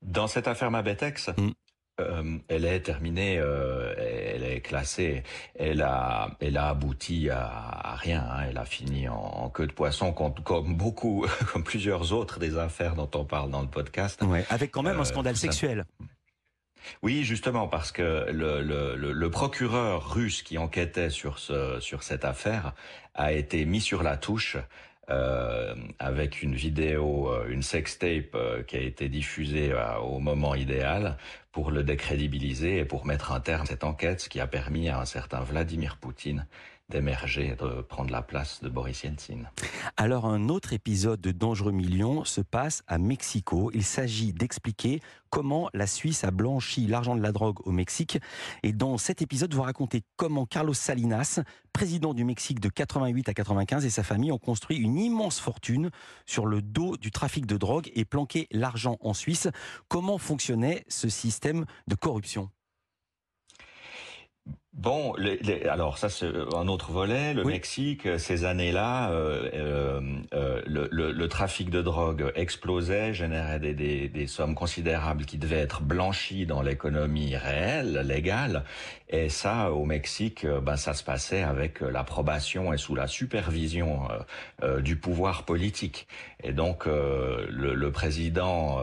Dans 0.01 0.27
cette 0.27 0.47
affaire 0.47 0.71
Mabetex, 0.71 1.29
mm. 1.29 1.51
Euh, 2.01 2.37
elle 2.47 2.65
est 2.65 2.81
terminée, 2.81 3.37
euh, 3.39 3.93
elle 3.97 4.43
est 4.43 4.61
classée, 4.61 5.23
elle 5.57 5.81
a, 5.81 6.35
elle 6.39 6.57
a 6.57 6.69
abouti 6.69 7.29
à, 7.29 7.95
rien, 7.95 8.21
hein. 8.21 8.45
elle 8.49 8.57
a 8.57 8.65
fini 8.65 9.07
en, 9.07 9.49
queue 9.49 9.67
de 9.67 9.73
poisson, 9.73 10.13
comme, 10.13 10.75
beaucoup, 10.75 11.25
comme 11.51 11.63
plusieurs 11.63 12.13
autres 12.13 12.39
des 12.39 12.57
affaires 12.57 12.95
dont 12.95 13.09
on 13.15 13.25
parle 13.25 13.51
dans 13.51 13.61
le 13.61 13.67
podcast. 13.67 14.21
Ouais, 14.23 14.45
avec 14.49 14.71
quand 14.71 14.83
même 14.83 14.97
un 14.97 15.01
euh, 15.01 15.05
scandale 15.05 15.37
sexuel. 15.37 15.85
Oui, 17.03 17.23
justement, 17.23 17.67
parce 17.67 17.91
que 17.91 18.31
le, 18.31 18.61
le, 18.61 18.95
le, 18.95 19.29
procureur 19.29 20.13
russe 20.13 20.41
qui 20.41 20.57
enquêtait 20.57 21.11
sur, 21.11 21.37
ce, 21.37 21.79
sur 21.79 22.01
cette 22.01 22.25
affaire 22.25 22.73
a 23.13 23.33
été 23.33 23.65
mis 23.65 23.81
sur 23.81 24.01
la 24.01 24.17
touche 24.17 24.57
euh, 25.11 25.75
avec 25.99 26.41
une 26.41 26.55
vidéo, 26.55 27.31
euh, 27.33 27.49
une 27.49 27.63
sextape 27.63 28.33
euh, 28.33 28.63
qui 28.63 28.77
a 28.77 28.79
été 28.79 29.09
diffusée 29.09 29.73
au 30.01 30.19
moment 30.19 30.55
idéal 30.55 31.17
pour 31.51 31.69
le 31.71 31.83
décrédibiliser 31.83 32.77
et 32.77 32.85
pour 32.85 33.05
mettre 33.05 33.33
un 33.33 33.41
terme 33.41 33.63
à 33.63 33.65
cette 33.65 33.83
enquête, 33.83 34.21
ce 34.21 34.29
qui 34.29 34.39
a 34.39 34.47
permis 34.47 34.87
à 34.87 34.99
un 34.99 35.05
certain 35.05 35.41
Vladimir 35.41 35.97
Poutine 35.97 36.45
d'émerger, 36.91 37.55
de 37.59 37.81
prendre 37.81 38.11
la 38.11 38.21
place 38.21 38.61
de 38.61 38.69
Boris 38.69 39.03
Yeltsin. 39.03 39.43
Alors 39.97 40.25
un 40.25 40.49
autre 40.49 40.73
épisode 40.73 41.19
de 41.19 41.31
Dangereux 41.31 41.71
Millions 41.71 42.23
se 42.25 42.41
passe 42.41 42.83
à 42.87 42.97
Mexico. 42.97 43.71
Il 43.73 43.83
s'agit 43.83 44.33
d'expliquer 44.33 45.01
comment 45.31 45.69
la 45.73 45.87
Suisse 45.87 46.23
a 46.23 46.31
blanchi 46.31 46.85
l'argent 46.85 47.15
de 47.15 47.21
la 47.21 47.31
drogue 47.31 47.65
au 47.65 47.71
Mexique. 47.71 48.19
Et 48.61 48.73
dans 48.73 48.97
cet 48.97 49.21
épisode, 49.21 49.53
vous 49.53 49.61
racontez 49.61 50.03
comment 50.17 50.45
Carlos 50.45 50.73
Salinas, 50.73 51.39
président 51.73 52.13
du 52.13 52.25
Mexique 52.25 52.59
de 52.59 52.69
88 52.69 53.29
à 53.29 53.33
95, 53.33 53.85
et 53.85 53.89
sa 53.89 54.03
famille 54.03 54.31
ont 54.31 54.37
construit 54.37 54.77
une 54.77 54.97
immense 54.97 55.39
fortune 55.39 55.89
sur 56.25 56.45
le 56.45 56.61
dos 56.61 56.97
du 56.97 57.11
trafic 57.11 57.45
de 57.45 57.57
drogue 57.57 57.89
et 57.95 58.05
planqué 58.05 58.47
l'argent 58.51 58.97
en 58.99 59.13
Suisse. 59.13 59.47
Comment 59.87 60.17
fonctionnait 60.17 60.83
ce 60.89 61.09
système 61.09 61.65
de 61.87 61.95
corruption? 61.95 62.49
Bon, 64.81 65.13
alors 65.69 65.99
ça 65.99 66.09
c'est 66.09 66.25
un 66.55 66.67
autre 66.67 66.91
volet. 66.91 67.35
Le 67.35 67.43
Mexique, 67.43 68.07
ces 68.17 68.45
années-là, 68.45 69.11
euh, 69.11 69.47
euh, 69.53 70.01
euh, 70.33 70.61
le, 70.65 71.27
trafic 71.27 71.69
de 71.69 71.83
drogue 71.83 72.31
explosait, 72.33 73.13
générait 73.13 73.59
des, 73.59 74.25
sommes 74.25 74.55
considérables 74.55 75.25
qui 75.25 75.37
devaient 75.37 75.59
être 75.59 75.83
blanchies 75.83 76.47
dans 76.47 76.63
l'économie 76.63 77.35
réelle, 77.35 78.01
légale. 78.07 78.63
Et 79.13 79.29
ça, 79.29 79.71
au 79.71 79.85
Mexique, 79.85 80.47
ben 80.47 80.77
ça 80.77 80.93
se 80.93 81.03
passait 81.03 81.43
avec 81.43 81.81
l'approbation 81.81 82.73
et 82.73 82.77
sous 82.77 82.95
la 82.95 83.07
supervision 83.07 84.07
du 84.79 84.95
pouvoir 84.95 85.43
politique. 85.43 86.07
Et 86.43 86.53
donc 86.53 86.85
le, 86.85 87.49
le, 87.49 87.91
président 87.91 88.81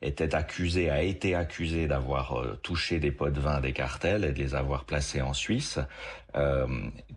était 0.00 0.34
accusé, 0.34 0.88
a 0.88 1.02
été 1.02 1.34
accusé 1.34 1.86
d'avoir 1.86 2.42
touché 2.62 2.98
des 2.98 3.12
pots 3.12 3.28
de 3.28 3.40
vin 3.40 3.60
des 3.60 3.74
cartels 3.74 4.24
et 4.24 4.32
de 4.32 4.38
les 4.38 4.54
avoir 4.54 4.84
placés 4.84 5.20
en 5.20 5.27
Suisse. 5.32 5.78
Euh, 6.36 6.66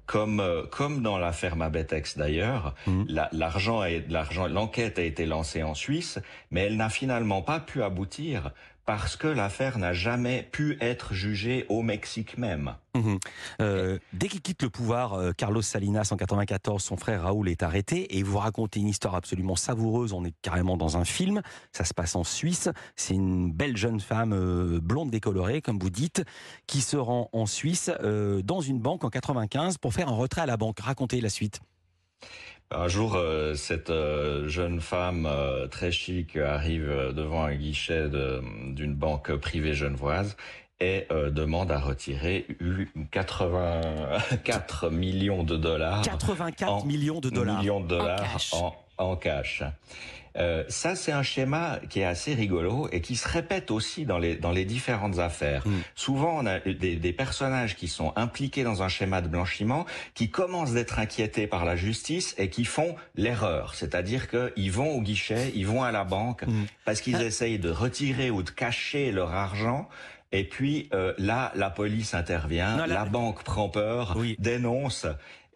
comme 0.05 0.39
euh, 0.39 0.63
comme 0.65 1.01
dans 1.01 1.17
l'affaire 1.17 1.57
Mabetex 1.57 2.17
d'ailleurs, 2.17 2.75
mmh. 2.87 3.03
l'argent 3.33 3.81
l'argent 4.09 4.47
l'enquête 4.47 4.99
a 4.99 5.03
été 5.03 5.25
lancée 5.25 5.63
en 5.63 5.73
Suisse, 5.73 6.17
mais 6.49 6.61
elle 6.61 6.77
n'a 6.77 6.89
finalement 6.89 7.41
pas 7.41 7.59
pu 7.59 7.83
aboutir 7.83 8.51
parce 8.85 9.15
que 9.15 9.27
l'affaire 9.27 9.77
n'a 9.77 9.93
jamais 9.93 10.47
pu 10.51 10.77
être 10.81 11.13
jugée 11.13 11.65
au 11.69 11.81
Mexique 11.81 12.37
même. 12.37 12.75
Mhm. 12.95 13.19
Euh, 13.61 13.99
dès 14.13 14.27
qu'il 14.27 14.41
quitte 14.41 14.63
le 14.63 14.69
pouvoir, 14.69 15.13
euh, 15.13 15.31
Carlos 15.31 15.61
Salinas 15.61 16.09
en 16.11 16.17
94, 16.17 16.83
son 16.83 16.97
frère 16.97 17.23
Raoul 17.23 17.47
est 17.47 17.63
arrêté 17.63 18.17
et 18.17 18.23
vous 18.23 18.37
racontez 18.37 18.79
une 18.79 18.87
histoire 18.87 19.15
absolument 19.15 19.55
savoureuse. 19.55 20.13
On 20.13 20.25
est 20.25 20.33
carrément 20.41 20.77
dans 20.77 20.97
un 20.97 21.05
film. 21.05 21.41
Ça 21.71 21.85
se 21.85 21.93
passe 21.93 22.15
en 22.15 22.23
Suisse. 22.23 22.69
C'est 22.95 23.13
une 23.13 23.51
belle 23.51 23.77
jeune 23.77 23.99
femme 23.99 24.33
euh, 24.33 24.79
blonde 24.81 25.09
décolorée, 25.09 25.61
comme 25.61 25.79
vous 25.79 25.89
dites, 25.89 26.23
qui 26.67 26.81
se 26.81 26.97
rend 26.97 27.29
en 27.33 27.45
Suisse 27.45 27.89
dans 28.43 28.61
une 28.61 28.79
banque 28.79 29.03
en 29.03 29.09
95 29.09 29.77
pour 29.77 29.93
faire 29.93 30.09
un 30.09 30.15
retrait 30.15 30.41
à 30.41 30.45
la 30.45 30.57
banque. 30.57 30.79
Racontez 30.79 31.21
la 31.21 31.29
suite. 31.29 31.59
Un 32.73 32.87
jour, 32.87 33.17
cette 33.55 33.91
jeune 34.45 34.79
femme 34.79 35.27
très 35.69 35.91
chic 35.91 36.37
arrive 36.37 37.11
devant 37.13 37.43
un 37.43 37.55
guichet 37.55 38.09
d'une 38.09 38.95
banque 38.95 39.35
privée 39.35 39.73
genevoise 39.73 40.37
et 40.81 41.05
euh, 41.11 41.29
demande 41.29 41.71
à 41.71 41.79
retirer 41.79 42.47
84 43.11 44.89
millions 44.89 45.43
de 45.43 45.55
dollars. 45.55 46.01
84 46.01 46.85
millions 46.85 47.19
de 47.19 47.29
dollars. 47.29 47.59
Millions 47.59 47.79
de 47.79 47.87
dollars 47.87 48.19
en 48.19 48.23
cash. 48.23 48.51
Euh, 50.37 50.63
ça, 50.69 50.95
c'est 50.95 51.11
un 51.11 51.23
schéma 51.23 51.79
qui 51.89 51.99
est 51.99 52.05
assez 52.05 52.33
rigolo 52.33 52.87
et 52.91 53.01
qui 53.01 53.15
se 53.15 53.27
répète 53.27 53.69
aussi 53.69 54.05
dans 54.05 54.17
les 54.17 54.35
dans 54.35 54.51
les 54.51 54.63
différentes 54.63 55.19
affaires. 55.19 55.67
Hmm. 55.67 55.81
Souvent, 55.95 56.37
on 56.39 56.45
a 56.45 56.59
des, 56.59 56.95
des, 56.95 57.13
personnages 57.13 57.75
qui 57.75 57.87
sont 57.87 58.13
impliqués 58.15 58.63
dans 58.63 58.81
un 58.81 58.87
schéma 58.87 59.21
de 59.21 59.27
blanchiment, 59.27 59.85
qui 60.13 60.29
commencent 60.29 60.71
d'être 60.71 60.99
inquiétés 60.99 61.47
par 61.47 61.65
la 61.65 61.75
justice 61.75 62.33
et 62.37 62.49
qui 62.49 62.63
font 62.63 62.95
l'erreur, 63.15 63.75
c'est-à-dire 63.75 64.29
qu'ils 64.29 64.71
vont 64.71 64.91
au 64.91 65.01
guichet, 65.01 65.51
ils 65.53 65.67
vont 65.67 65.83
à 65.83 65.91
la 65.91 66.05
banque 66.05 66.43
hmm. 66.43 66.65
parce 66.85 67.01
qu'ils 67.01 67.17
ah. 67.17 67.23
essayent 67.23 67.59
de 67.59 67.69
retirer 67.69 68.29
ou 68.29 68.41
de 68.41 68.51
cacher 68.51 69.11
leur 69.11 69.33
argent 69.33 69.89
et 70.33 70.45
puis 70.45 70.89
euh, 70.93 71.13
là, 71.17 71.51
la 71.55 71.69
police 71.69 72.13
intervient, 72.13 72.87
la... 72.87 73.05
banque 73.05 73.43
prend 73.43 73.69
peur, 73.69 74.17
dénonce. 74.39 75.05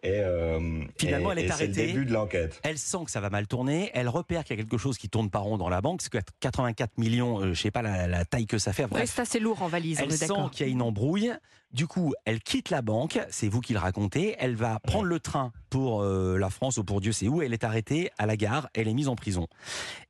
Et, 0.06 0.20
euh, 0.20 0.84
Finalement, 0.98 1.32
elle 1.32 1.40
est 1.40 1.50
arrêtée. 1.50 1.74
C'est 1.74 1.86
le 1.86 1.92
début 1.92 2.04
de 2.04 2.12
l'enquête. 2.12 2.60
Elle 2.62 2.78
sent 2.78 3.04
que 3.04 3.10
ça 3.10 3.20
va 3.20 3.28
mal 3.28 3.46
tourner. 3.48 3.90
Elle 3.92 4.08
repère 4.08 4.44
qu'il 4.44 4.56
y 4.56 4.60
a 4.60 4.62
quelque 4.62 4.78
chose 4.78 4.98
qui 4.98 5.08
tourne 5.08 5.30
pas 5.30 5.40
rond 5.40 5.58
dans 5.58 5.68
la 5.68 5.80
banque. 5.80 6.00
C'est 6.02 6.12
84 6.40 6.98
millions, 6.98 7.40
euh, 7.40 7.54
je 7.54 7.60
sais 7.60 7.70
pas 7.72 7.82
la, 7.82 8.24
taille 8.24 8.46
que 8.46 8.58
ça 8.58 8.72
fait. 8.72 8.86
Bref, 8.86 9.10
c'est 9.12 9.22
assez 9.22 9.40
lourd 9.40 9.62
en 9.62 9.68
valise. 9.68 10.00
Elle 10.00 10.12
sent 10.12 10.32
qu'il 10.52 10.66
y 10.66 10.68
a 10.68 10.72
une 10.72 10.82
embrouille. 10.82 11.32
Du 11.72 11.86
coup, 11.86 12.14
elle 12.24 12.40
quitte 12.40 12.70
la 12.70 12.80
banque, 12.80 13.18
c'est 13.28 13.48
vous 13.48 13.60
qui 13.60 13.72
le 13.72 13.78
racontez, 13.78 14.36
elle 14.38 14.54
va 14.54 14.78
prendre 14.78 15.04
le 15.04 15.18
train 15.18 15.52
pour 15.68 16.00
euh, 16.00 16.38
la 16.38 16.48
France 16.48 16.78
ou 16.78 16.84
pour 16.84 17.00
Dieu 17.00 17.12
sait 17.12 17.28
où, 17.28 17.42
elle 17.42 17.52
est 17.52 17.64
arrêtée 17.64 18.08
à 18.18 18.24
la 18.24 18.36
gare, 18.36 18.70
elle 18.72 18.88
est 18.88 18.94
mise 18.94 19.08
en 19.08 19.16
prison. 19.16 19.46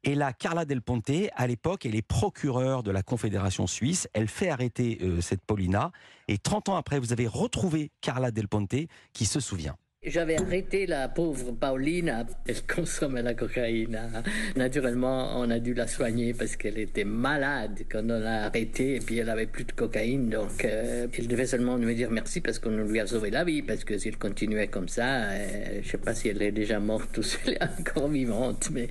Et 0.04 0.14
là, 0.14 0.32
Carla 0.32 0.64
Del 0.64 0.82
Ponte, 0.82 1.10
à 1.34 1.46
l'époque, 1.46 1.86
elle 1.86 1.96
est 1.96 2.06
procureure 2.06 2.82
de 2.82 2.90
la 2.90 3.02
Confédération 3.02 3.66
suisse, 3.66 4.06
elle 4.12 4.28
fait 4.28 4.50
arrêter 4.50 4.98
euh, 5.02 5.20
cette 5.20 5.40
Paulina, 5.44 5.90
et 6.28 6.38
30 6.38 6.68
ans 6.68 6.76
après, 6.76 7.00
vous 7.00 7.12
avez 7.12 7.26
retrouvé 7.26 7.90
Carla 8.00 8.30
Del 8.30 8.48
Ponte 8.48 8.76
qui 9.12 9.26
se 9.26 9.40
souvient. 9.40 9.76
J'avais 10.06 10.36
arrêté 10.36 10.86
la 10.86 11.08
pauvre 11.08 11.50
Pauline. 11.50 12.26
Elle 12.46 12.62
consommait 12.62 13.22
la 13.22 13.34
cocaïne. 13.34 13.98
Naturellement, 14.54 15.40
on 15.40 15.50
a 15.50 15.58
dû 15.58 15.74
la 15.74 15.88
soigner 15.88 16.32
parce 16.32 16.54
qu'elle 16.54 16.78
était 16.78 17.04
malade 17.04 17.80
quand 17.90 18.04
on 18.04 18.20
l'a 18.20 18.44
arrêtée 18.44 18.94
et 18.94 19.00
puis 19.00 19.18
elle 19.18 19.28
avait 19.28 19.46
plus 19.46 19.64
de 19.64 19.72
cocaïne. 19.72 20.30
Donc, 20.30 20.64
euh, 20.64 21.08
il 21.18 21.26
devait 21.26 21.46
seulement 21.46 21.76
nous 21.76 21.92
dire 21.92 22.12
merci 22.12 22.40
parce 22.40 22.60
qu'on 22.60 22.70
lui 22.70 23.00
a 23.00 23.06
sauvé 23.08 23.30
la 23.30 23.42
vie. 23.42 23.62
Parce 23.62 23.82
que 23.82 23.98
s'il 23.98 24.16
continuait 24.16 24.68
comme 24.68 24.86
ça, 24.86 25.24
euh, 25.24 25.80
je 25.82 25.88
sais 25.88 25.98
pas 25.98 26.14
si 26.14 26.28
elle 26.28 26.40
est 26.40 26.52
déjà 26.52 26.78
morte 26.78 27.18
ou 27.18 27.24
si 27.24 27.38
elle 27.44 27.54
est 27.54 27.62
encore 27.80 28.08
vivante. 28.08 28.70
Mais 28.70 28.88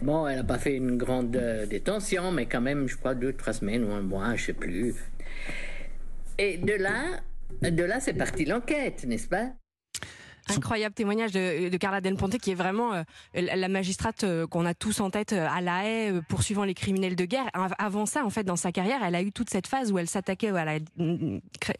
bon, 0.00 0.26
elle 0.26 0.36
n'a 0.36 0.44
pas 0.44 0.58
fait 0.58 0.74
une 0.74 0.96
grande 0.96 1.36
euh, 1.36 1.66
détention, 1.66 2.32
mais 2.32 2.46
quand 2.46 2.62
même, 2.62 2.88
je 2.88 2.96
crois, 2.96 3.14
deux, 3.14 3.34
trois 3.34 3.52
semaines 3.52 3.84
ou 3.84 3.92
un 3.92 4.00
mois, 4.00 4.34
je 4.36 4.46
sais 4.46 4.52
plus. 4.54 4.94
Et 6.38 6.56
de 6.56 6.72
là, 6.72 7.20
de 7.60 7.84
là, 7.84 8.00
c'est 8.00 8.14
parti 8.14 8.46
l'enquête, 8.46 9.04
n'est-ce 9.04 9.28
pas? 9.28 9.52
Incroyable 10.48 10.94
témoignage 10.94 11.32
de, 11.32 11.76
Carla 11.76 12.00
Del 12.00 12.16
Ponte, 12.16 12.38
qui 12.38 12.52
est 12.52 12.54
vraiment 12.54 12.94
euh, 12.94 13.02
la 13.34 13.68
magistrate 13.68 14.24
euh, 14.24 14.46
qu'on 14.46 14.64
a 14.64 14.74
tous 14.74 15.00
en 15.00 15.10
tête 15.10 15.32
euh, 15.32 15.48
à 15.50 15.60
La 15.60 15.84
Haye, 15.84 16.20
poursuivant 16.28 16.64
les 16.64 16.74
criminels 16.74 17.16
de 17.16 17.24
guerre. 17.24 17.46
Avant 17.52 18.06
ça, 18.06 18.24
en 18.24 18.30
fait, 18.30 18.44
dans 18.44 18.56
sa 18.56 18.72
carrière, 18.72 19.02
elle 19.02 19.14
a 19.14 19.22
eu 19.22 19.32
toute 19.32 19.50
cette 19.50 19.66
phase 19.66 19.92
où 19.92 19.98
elle 19.98 20.08
s'attaquait 20.08 20.50
à 20.50 20.64
la 20.64 20.78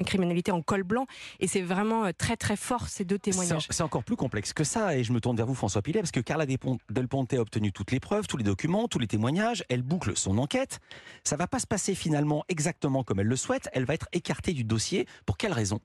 criminalité 0.05 0.51
en 0.51 0.63
col 0.63 0.83
blanc. 0.83 1.07
Et 1.41 1.47
c'est 1.47 1.63
vraiment 1.63 2.11
très, 2.17 2.37
très 2.37 2.57
fort, 2.57 2.89
ces 2.89 3.05
deux 3.05 3.19
témoignages. 3.19 3.67
C'est 3.71 3.83
encore 3.83 4.05
plus 4.05 4.17
complexe 4.17 4.53
que 4.53 4.65
ça. 4.65 4.97
Et 4.97 5.05
je 5.05 5.13
me 5.13 5.21
tourne 5.21 5.37
vers 5.37 5.47
vous, 5.47 5.55
François 5.55 5.83
Pilet, 5.83 6.01
parce 6.01 6.13
que 6.13 6.21
Carla 6.21 6.47
Del 6.47 7.09
Ponte 7.09 7.33
a 7.33 7.41
obtenu 7.41 7.73
toutes 7.73 7.93
les 7.93 8.01
preuves, 8.01 8.27
tous 8.27 8.37
les 8.37 8.45
documents, 8.45 8.89
tous 8.89 8.99
les 8.99 9.07
témoignages. 9.07 9.65
Elle 9.69 9.83
boucle 9.83 10.17
son 10.17 10.39
enquête. 10.39 10.81
Ça 11.25 11.37
va 11.37 11.47
pas 11.47 11.59
se 11.59 11.67
passer 11.67 11.95
finalement 11.95 12.45
exactement 12.49 13.05
comme 13.05 13.21
elle 13.21 13.27
le 13.27 13.37
souhaite. 13.37 13.69
Elle 13.73 13.85
va 13.85 13.95
être 13.95 14.09
écartée 14.13 14.53
du 14.53 14.65
dossier. 14.65 15.07
Pour 15.25 15.37
quelle 15.37 15.53
raison? 15.53 15.81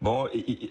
Bon, 0.00 0.28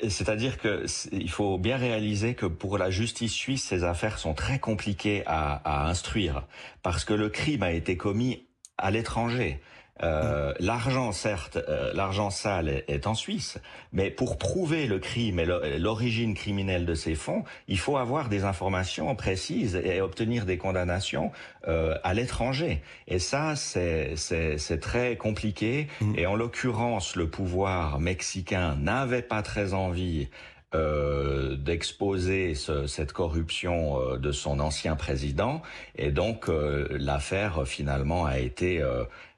c'est-à-dire 0.09 0.57
que 0.57 0.85
il 1.11 1.29
faut 1.29 1.57
bien 1.57 1.77
réaliser 1.77 2.33
que 2.33 2.45
pour 2.45 2.77
la 2.77 2.89
justice 2.89 3.33
suisse, 3.33 3.63
ces 3.63 3.83
affaires 3.83 4.17
sont 4.17 4.33
très 4.33 4.59
compliquées 4.59 5.23
à, 5.25 5.61
à 5.63 5.89
instruire 5.89 6.43
parce 6.81 7.05
que 7.05 7.13
le 7.13 7.29
crime 7.29 7.63
a 7.63 7.71
été 7.71 7.97
commis 7.97 8.45
à 8.77 8.91
l'étranger. 8.91 9.61
Euh, 10.03 10.53
l'argent, 10.59 11.11
certes, 11.11 11.57
euh, 11.57 11.91
l'argent 11.93 12.29
sale 12.29 12.83
est, 12.87 13.07
en 13.07 13.13
Suisse, 13.13 13.57
mais 13.93 14.09
pour 14.09 14.37
prouver 14.37 14.87
le 14.87 14.99
crime 14.99 15.39
et 15.39 15.79
l'origine 15.79 16.33
criminelle 16.33 16.85
de 16.85 16.93
ces 16.93 17.15
fonds, 17.15 17.43
il 17.67 17.79
faut 17.79 17.97
avoir 17.97 18.29
des 18.29 18.43
informations 18.43 19.15
précises 19.15 19.75
et 19.75 20.01
obtenir 20.01 20.45
des 20.45 20.57
condamnations 20.57 21.31
euh, 21.67 21.95
à 22.03 22.13
l'étranger. 22.13 22.81
Et 23.07 23.19
ça, 23.19 23.55
c'est 23.55 24.79
très 24.81 25.17
compliqué. 25.17 25.87
Mm. 25.99 26.13
Et 26.17 26.25
en 26.25 26.35
l'occurrence, 26.35 27.15
le 27.15 27.27
pouvoir 27.27 27.99
mexicain 27.99 28.75
n'avait 28.75 29.21
pas 29.21 29.41
très 29.41 29.73
envie 29.73 30.29
euh, 30.73 31.57
d'exposer 31.57 32.55
cette 32.55 33.11
corruption 33.11 34.15
de 34.17 34.31
son 34.31 34.59
ancien 34.61 34.95
président 34.95 35.61
et 35.97 36.11
donc 36.11 36.49
l'affaire 36.91 37.67
finalement 37.67 38.25
a 38.25 38.39
été 38.39 38.81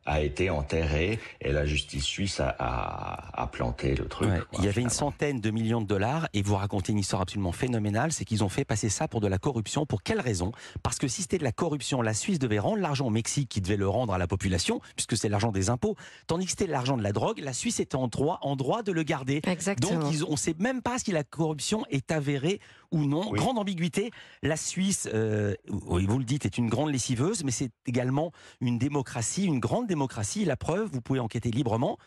a 0.06 0.22
été 0.22 0.50
enterré 0.50 1.20
et 1.42 1.52
la 1.52 1.66
justice 1.66 2.04
suisse 2.04 2.40
a, 2.40 2.56
a, 2.60 3.42
a 3.42 3.48
planté 3.48 3.96
le 3.96 4.06
truc. 4.08 4.30
il 4.58 4.66
y 4.66 4.68
avait 4.68 4.82
une 4.82 4.90
centaine 4.90 5.40
de 5.42 5.50
millions 5.50 5.82
de 5.82 5.88
dollars 5.88 6.28
et 6.34 6.42
vous 6.42 6.56
racontez 6.56 6.92
une 6.92 7.00
histoire 7.00 7.22
absolument 7.22 7.52
phénoménale, 7.52 8.12
c'est 8.12 8.26
qu'ils 8.26 8.44
ont 8.44 8.50
fait 8.50 8.66
passer 8.66 8.90
ça 8.90 9.08
pour 9.08 9.22
de 9.22 9.28
la 9.28 9.38
corruption. 9.38 9.86
Pour 9.86 10.04
quelle 10.04 10.20
raison? 10.20 10.52
Parce 10.82 10.98
que 10.98 11.08
si 11.08 11.22
c'était 11.22 11.38
de 11.38 11.44
la 11.44 11.52
corruption, 11.52 12.02
la 12.02 12.14
Suisse 12.14 12.40
devait 12.40 12.60
rendre 12.60 12.82
l'argent 12.82 13.08
au 13.08 13.10
Mexique 13.10 13.50
qui 13.50 13.62
devait 13.62 13.78
le 13.78 13.88
rendre 13.88 14.14
à 14.14 14.18
la 14.18 14.28
population, 14.28 14.82
puisque 14.96 15.18
c'est 15.18 15.30
l'argent 15.30 15.52
des 15.52 15.70
impôts, 15.70 15.96
tandis 16.28 16.46
que 16.46 16.52
c'était 16.52 16.68
l'argent 16.68 16.98
de 16.98 17.04
la 17.04 17.12
drogue, 17.12 17.40
la 17.40 17.54
Suisse 17.54 17.80
était 17.80 17.96
en 17.96 18.08
droit, 18.08 18.40
en 18.42 18.56
droit 18.56 18.84
de 18.84 18.92
le 18.92 19.04
garder. 19.04 19.42
Exactement. 19.48 20.00
Donc 20.02 20.14
ils, 20.14 20.24
on 20.26 20.32
ne 20.32 20.38
sait 20.38 20.56
même 20.60 20.82
pas 20.82 21.00
si 21.00 21.12
la 21.12 21.24
corruption 21.24 21.86
est 21.90 22.12
avérée 22.12 22.60
ou 22.94 23.06
non. 23.06 23.32
Grande 23.32 23.58
ambiguïté. 23.58 24.12
La 24.42 24.56
Suisse, 24.56 25.10
euh, 25.14 25.56
vous 25.68 26.20
le 26.20 26.24
dites, 26.24 26.46
est 26.46 26.58
une 26.58 26.70
grande 26.70 26.92
lessiveuse, 26.92 27.44
mais 27.44 27.52
c'est 27.52 27.72
également 27.86 28.32
une 28.62 28.78
démocratie, 28.78 29.46
une 29.46 29.60
grande 29.60 29.88
démocratie. 29.88 30.46
La 30.46 30.56
preuve, 30.56 30.90
vous 30.94 31.02
pouvez 31.02 31.20
enquêter 31.20 31.52
librement. 31.52 31.98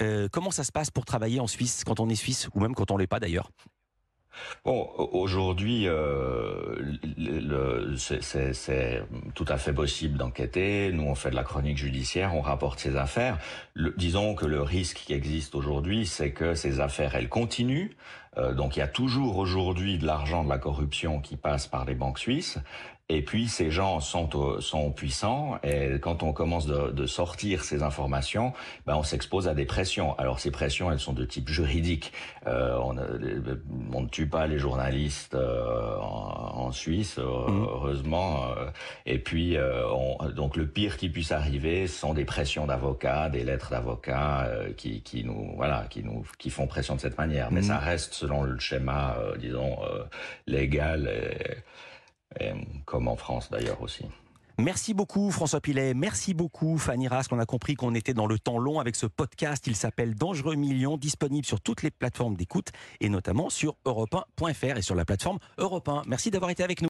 Euh, 0.00 0.28
comment 0.32 0.50
ça 0.50 0.64
se 0.64 0.72
passe 0.72 0.90
pour 0.90 1.04
travailler 1.04 1.38
en 1.38 1.46
Suisse 1.46 1.84
quand 1.84 2.00
on 2.00 2.08
est 2.08 2.16
suisse, 2.16 2.48
ou 2.54 2.60
même 2.60 2.74
quand 2.74 2.90
on 2.90 2.96
l'est 2.96 3.06
pas 3.06 3.20
d'ailleurs? 3.20 3.50
Bon, 4.64 4.88
aujourd'hui, 5.12 5.86
euh, 5.86 6.94
c'est 7.96 9.02
tout 9.34 9.44
à 9.48 9.58
fait 9.58 9.72
possible 9.72 10.16
d'enquêter. 10.16 10.90
Nous, 10.92 11.02
on 11.02 11.14
fait 11.14 11.30
de 11.30 11.36
la 11.36 11.44
chronique 11.44 11.76
judiciaire, 11.76 12.34
on 12.34 12.40
rapporte 12.40 12.78
ces 12.78 12.96
affaires. 12.96 13.38
disons 13.96 14.34
que 14.34 14.46
le 14.46 14.62
risque 14.62 15.02
qui 15.04 15.12
existe 15.12 15.54
aujourd'hui, 15.54 16.06
c'est 16.06 16.32
que 16.32 16.54
ces 16.54 16.80
affaires, 16.80 17.14
elles 17.14 17.28
continuent. 17.28 17.90
Euh, 18.38 18.54
donc, 18.54 18.76
il 18.76 18.80
y 18.80 18.82
a 18.82 18.88
toujours 18.88 19.38
aujourd'hui 19.38 19.98
de 19.98 20.06
l'argent 20.06 20.44
de 20.44 20.48
la 20.48 20.58
corruption 20.58 21.20
qui 21.20 21.36
passe 21.36 21.66
par 21.66 21.84
les 21.84 21.94
banques 21.94 22.18
suisses. 22.18 22.58
Et 23.08 23.20
puis 23.20 23.46
ces 23.48 23.70
gens 23.70 24.00
sont, 24.00 24.60
sont 24.60 24.90
puissants 24.90 25.58
et 25.62 25.98
quand 26.00 26.22
on 26.22 26.32
commence 26.32 26.66
de, 26.66 26.90
de 26.92 27.06
sortir 27.06 27.62
ces 27.62 27.82
informations, 27.82 28.54
ben 28.86 28.94
on 28.96 29.02
s'expose 29.02 29.48
à 29.48 29.54
des 29.54 29.66
pressions. 29.66 30.16
Alors 30.18 30.40
ces 30.40 30.50
pressions, 30.50 30.90
elles 30.90 30.98
sont 30.98 31.12
de 31.12 31.26
type 31.26 31.48
juridique. 31.48 32.12
Euh, 32.46 32.74
on, 32.78 32.96
on, 33.92 34.00
ne 34.00 34.08
tue 34.08 34.28
pas 34.28 34.46
les 34.46 34.58
journalistes 34.58 35.34
euh, 35.34 35.98
en, 35.98 36.66
en, 36.66 36.72
Suisse, 36.72 37.18
euh, 37.18 37.22
mmh. 37.22 37.66
heureusement. 37.70 38.46
Euh, 38.56 38.70
et 39.04 39.18
puis 39.18 39.58
on, 39.58 40.30
donc 40.30 40.56
le 40.56 40.66
pire 40.66 40.96
qui 40.96 41.10
puisse 41.10 41.32
arriver, 41.32 41.88
sont 41.88 42.14
des 42.14 42.24
pressions 42.24 42.66
d'avocats, 42.66 43.28
des 43.28 43.44
lettres 43.44 43.70
d'avocats 43.70 44.48
qui, 44.78 45.02
qui 45.02 45.24
nous 45.24 45.52
voilà, 45.56 45.86
qui 45.90 46.02
nous 46.02 46.24
qui 46.38 46.48
font 46.48 46.66
pression 46.66 46.94
de 46.96 47.00
cette 47.00 47.18
manière. 47.18 47.50
Mais 47.50 47.60
mmh. 47.60 47.64
ça 47.64 47.78
reste 47.78 48.21
selon 48.22 48.44
le 48.44 48.58
schéma, 48.58 49.16
disons 49.38 49.76
légal. 50.46 51.08
Et, 51.08 52.52
comme 52.86 53.08
en 53.08 53.16
France 53.16 53.50
d'ailleurs 53.50 53.82
aussi. 53.82 54.06
Merci 54.58 54.94
beaucoup 54.94 55.30
François 55.30 55.60
Pilet, 55.60 55.94
merci 55.94 56.34
beaucoup 56.34 56.78
Fanny 56.78 57.08
Rasque. 57.08 57.32
On 57.32 57.38
a 57.38 57.46
compris 57.46 57.74
qu'on 57.74 57.94
était 57.94 58.14
dans 58.14 58.26
le 58.26 58.38
temps 58.38 58.58
long 58.58 58.80
avec 58.80 58.96
ce 58.96 59.06
podcast. 59.06 59.66
Il 59.66 59.74
s'appelle 59.74 60.14
Dangereux 60.14 60.54
Millions, 60.54 60.98
disponible 60.98 61.46
sur 61.46 61.60
toutes 61.60 61.82
les 61.82 61.90
plateformes 61.90 62.36
d'écoute 62.36 62.68
et 63.00 63.08
notamment 63.08 63.50
sur 63.50 63.76
europe1.fr 63.86 64.76
et 64.76 64.82
sur 64.82 64.94
la 64.94 65.04
plateforme 65.04 65.38
Europe 65.58 65.88
1. 65.88 66.02
Merci 66.06 66.30
d'avoir 66.30 66.50
été 66.50 66.62
avec 66.62 66.80
nous. 66.80 66.80